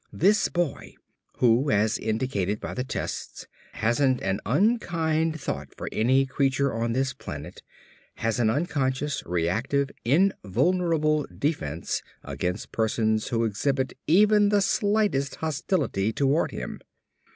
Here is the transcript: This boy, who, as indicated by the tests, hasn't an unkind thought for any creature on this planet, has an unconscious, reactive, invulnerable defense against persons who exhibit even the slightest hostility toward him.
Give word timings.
This 0.11 0.49
boy, 0.49 0.95
who, 1.37 1.69
as 1.69 1.99
indicated 1.99 2.59
by 2.59 2.73
the 2.73 2.83
tests, 2.83 3.45
hasn't 3.73 4.19
an 4.23 4.39
unkind 4.47 5.39
thought 5.39 5.75
for 5.77 5.87
any 5.91 6.25
creature 6.25 6.73
on 6.73 6.93
this 6.93 7.13
planet, 7.13 7.61
has 8.15 8.39
an 8.39 8.49
unconscious, 8.49 9.21
reactive, 9.27 9.91
invulnerable 10.03 11.27
defense 11.37 12.01
against 12.23 12.71
persons 12.71 13.27
who 13.27 13.43
exhibit 13.43 13.93
even 14.07 14.49
the 14.49 14.63
slightest 14.63 15.35
hostility 15.35 16.11
toward 16.11 16.49
him. 16.49 16.79